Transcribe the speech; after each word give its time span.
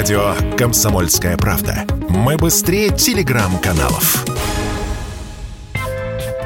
Радио 0.00 0.34
«Комсомольская 0.56 1.36
правда». 1.36 1.84
Мы 2.08 2.38
быстрее 2.38 2.88
телеграм-каналов. 2.88 4.24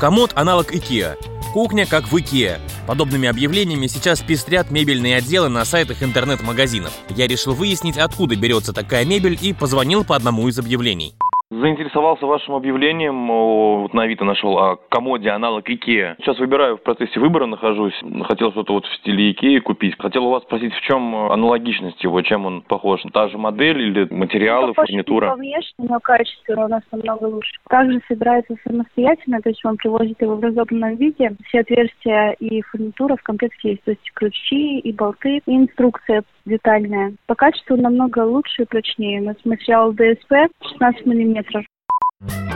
Комод– 0.00 0.32
аналог 0.34 0.74
IKEA. 0.74 1.14
Кухня 1.52 1.86
как 1.86 2.10
в 2.10 2.16
IKEA. 2.16 2.58
Подобными 2.88 3.28
объявлениями 3.28 3.86
сейчас 3.86 4.22
пестрят 4.22 4.72
мебельные 4.72 5.18
отделы 5.18 5.50
на 5.50 5.64
сайтах 5.64 6.02
интернет-магазинов. 6.02 6.90
Я 7.10 7.28
решил 7.28 7.54
выяснить, 7.54 7.96
откуда 7.96 8.34
берется 8.34 8.72
такая 8.72 9.04
мебель 9.04 9.38
и 9.40 9.52
позвонил 9.52 10.02
по 10.02 10.16
одному 10.16 10.48
из 10.48 10.58
объявлений. 10.58 11.14
Заинтересовался 11.60 12.26
вашим 12.26 12.54
объявлением, 12.54 13.28
вот 13.28 13.94
на 13.94 14.02
Авито 14.02 14.24
нашел 14.24 14.58
о 14.58 14.76
комоде 14.88 15.30
аналог 15.30 15.70
Икеа. 15.70 16.16
Сейчас 16.18 16.36
выбираю, 16.40 16.78
в 16.78 16.82
процессе 16.82 17.20
выбора 17.20 17.46
нахожусь. 17.46 17.94
Хотел 18.24 18.50
что-то 18.50 18.72
вот 18.72 18.84
в 18.86 18.94
стиле 18.96 19.30
Икеи 19.30 19.60
купить. 19.60 19.94
Хотел 19.96 20.26
у 20.26 20.30
вас 20.30 20.42
спросить, 20.42 20.74
в 20.74 20.80
чем 20.80 21.14
аналогичность 21.14 22.02
его, 22.02 22.20
чем 22.22 22.46
он 22.46 22.62
похож? 22.62 23.02
Та 23.12 23.28
же 23.28 23.38
модель 23.38 23.80
или 23.80 24.08
материалы, 24.12 24.74
Похож 24.74 24.88
фурнитура? 24.88 25.30
по 25.30 25.36
внешне, 25.36 25.86
но 25.88 26.00
качество 26.00 26.64
у 26.64 26.68
нас 26.68 26.82
намного 26.90 27.26
лучше. 27.26 27.52
Также 27.68 28.00
собирается 28.08 28.56
самостоятельно, 28.66 29.40
то 29.40 29.50
есть 29.50 29.64
он 29.64 29.76
привозит 29.76 30.20
его 30.20 30.34
в 30.34 30.42
разобранном 30.42 30.96
виде. 30.96 31.36
Все 31.46 31.60
отверстия 31.60 32.32
и 32.40 32.62
фурнитура 32.62 33.14
в 33.14 33.22
комплекте 33.22 33.70
есть, 33.70 33.84
то 33.84 33.92
есть 33.92 34.10
ключи 34.14 34.80
и 34.80 34.92
болты, 34.92 35.40
и 35.46 35.56
инструкция 35.56 36.24
детальная. 36.46 37.14
По 37.26 37.34
качеству 37.34 37.76
намного 37.76 38.20
лучше 38.20 38.62
и 38.62 38.66
прочнее. 38.66 39.20
У 39.20 39.24
нас 39.24 39.36
материал 39.44 39.92
ДСП 39.92 40.32
16 40.62 41.06
миллиметров. 41.06 41.64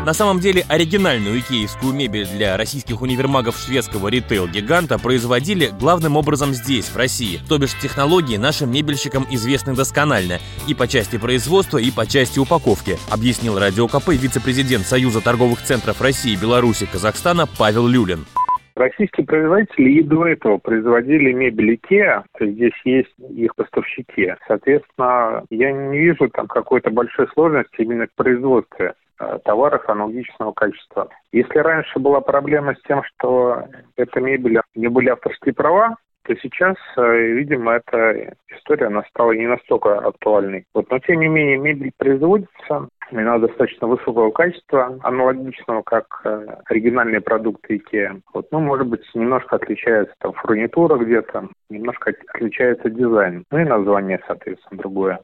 На 0.06 0.14
самом 0.14 0.40
деле 0.40 0.64
оригинальную 0.68 1.40
икеевскую 1.40 1.92
мебель 1.92 2.26
для 2.26 2.56
российских 2.56 3.02
универмагов 3.02 3.58
шведского 3.58 4.08
ритейл-гиганта 4.08 4.98
производили 4.98 5.70
главным 5.78 6.16
образом 6.16 6.54
здесь, 6.54 6.86
в 6.86 6.96
России. 6.96 7.40
То 7.48 7.58
бишь 7.58 7.78
технологии 7.78 8.38
нашим 8.38 8.70
мебельщикам 8.72 9.26
известны 9.30 9.74
досконально 9.74 10.38
и 10.66 10.74
по 10.74 10.88
части 10.88 11.18
производства, 11.18 11.76
и 11.76 11.90
по 11.90 12.06
части 12.06 12.38
упаковки, 12.38 12.96
объяснил 13.10 13.58
Радио 13.58 13.86
КП 13.86 14.08
вице-президент 14.08 14.86
Союза 14.86 15.20
торговых 15.20 15.62
центров 15.62 16.00
России, 16.00 16.36
Беларуси, 16.36 16.88
Казахстана 16.90 17.46
Павел 17.46 17.86
Люлин. 17.86 18.24
Российские 18.78 19.26
производители 19.26 19.90
и 19.90 20.02
до 20.04 20.24
этого 20.24 20.58
производили 20.58 21.32
мебель 21.32 21.70
есть 21.72 21.82
здесь 22.38 22.80
есть 22.84 23.12
их 23.18 23.56
поставщики. 23.56 24.32
Соответственно, 24.46 25.42
я 25.50 25.72
не 25.72 25.98
вижу 25.98 26.28
там 26.28 26.46
какой-то 26.46 26.90
большой 26.90 27.26
сложности 27.34 27.80
именно 27.80 28.06
в 28.06 28.14
производстве 28.14 28.94
э, 29.18 29.38
товаров 29.44 29.88
аналогичного 29.88 30.52
качества. 30.52 31.08
Если 31.32 31.58
раньше 31.58 31.98
была 31.98 32.20
проблема 32.20 32.76
с 32.76 32.82
тем, 32.86 33.02
что 33.02 33.64
эта 33.96 34.20
мебель 34.20 34.60
не 34.76 34.86
были 34.86 35.08
авторские 35.08 35.54
права, 35.54 35.96
то 36.22 36.36
сейчас, 36.36 36.76
э, 36.96 37.32
видимо, 37.32 37.72
эта 37.72 38.36
история 38.48 38.86
она 38.86 39.02
стала 39.10 39.32
не 39.32 39.48
настолько 39.48 39.98
актуальной. 39.98 40.66
Вот, 40.72 40.88
но 40.88 41.00
тем 41.00 41.18
не 41.18 41.26
менее 41.26 41.58
мебель 41.58 41.90
производится, 41.98 42.88
она 43.10 43.38
достаточно 43.38 43.86
высокого 43.86 44.30
качества, 44.30 44.98
аналогичного, 45.02 45.82
как 45.82 46.06
э, 46.24 46.46
оригинальные 46.66 47.20
продукты 47.20 47.76
IKEA. 47.76 48.20
Вот, 48.34 48.48
ну, 48.50 48.60
может 48.60 48.86
быть, 48.86 49.02
немножко 49.14 49.56
отличается 49.56 50.14
там 50.18 50.32
фурнитура 50.34 50.96
где-то, 50.96 51.48
немножко 51.70 52.12
отличается 52.34 52.90
дизайн, 52.90 53.44
ну 53.50 53.58
и 53.58 53.64
название, 53.64 54.20
соответственно, 54.26 54.78
другое. 54.78 55.20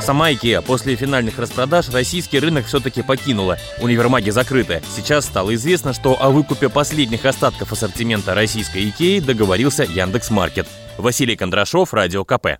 Сама 0.00 0.30
IKEA 0.30 0.64
после 0.64 0.94
финальных 0.94 1.38
распродаж 1.38 1.92
российский 1.92 2.38
рынок 2.38 2.66
все-таки 2.66 3.02
покинула. 3.02 3.56
Универмаги 3.82 4.30
закрыты. 4.30 4.80
Сейчас 4.84 5.24
стало 5.24 5.52
известно, 5.54 5.92
что 5.92 6.16
о 6.20 6.30
выкупе 6.30 6.68
последних 6.68 7.24
остатков 7.24 7.72
ассортимента 7.72 8.32
российской 8.34 8.84
IKEA 8.88 9.26
договорился 9.26 9.82
Яндекс.Маркет. 9.82 10.66
Василий 10.96 11.34
Кондрашов, 11.34 11.92
Радио 11.92 12.24
КП. 12.24 12.58